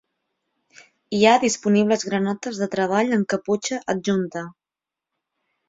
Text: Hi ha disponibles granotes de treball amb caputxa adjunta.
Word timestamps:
Hi 1.17 1.19
ha 1.25 1.33
disponibles 1.43 2.07
granotes 2.09 2.63
de 2.63 2.69
treball 2.77 3.15
amb 3.21 3.29
caputxa 3.37 3.81
adjunta. 3.97 4.47